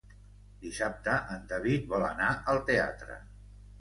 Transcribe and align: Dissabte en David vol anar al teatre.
Dissabte 0.61 1.17
en 1.35 1.45
David 1.53 1.85
vol 1.93 2.07
anar 2.07 2.31
al 2.55 2.63
teatre. 2.71 3.19